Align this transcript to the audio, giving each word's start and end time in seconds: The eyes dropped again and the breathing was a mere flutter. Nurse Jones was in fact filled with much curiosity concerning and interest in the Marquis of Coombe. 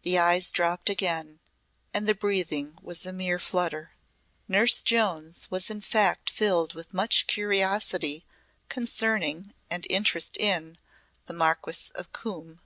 The 0.00 0.18
eyes 0.18 0.50
dropped 0.50 0.88
again 0.88 1.40
and 1.92 2.08
the 2.08 2.14
breathing 2.14 2.78
was 2.80 3.04
a 3.04 3.12
mere 3.12 3.38
flutter. 3.38 3.90
Nurse 4.48 4.82
Jones 4.82 5.46
was 5.50 5.68
in 5.68 5.82
fact 5.82 6.30
filled 6.30 6.72
with 6.72 6.94
much 6.94 7.26
curiosity 7.26 8.24
concerning 8.70 9.52
and 9.70 9.86
interest 9.90 10.38
in 10.38 10.78
the 11.26 11.34
Marquis 11.34 11.90
of 11.94 12.14
Coombe. 12.14 12.62